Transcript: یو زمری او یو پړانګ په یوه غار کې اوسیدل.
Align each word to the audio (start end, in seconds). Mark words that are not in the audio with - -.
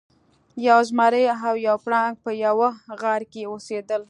یو 0.67 0.79
زمری 0.89 1.25
او 1.49 1.55
یو 1.67 1.77
پړانګ 1.85 2.15
په 2.23 2.31
یوه 2.45 2.69
غار 3.01 3.21
کې 3.31 3.41
اوسیدل. 3.51 3.99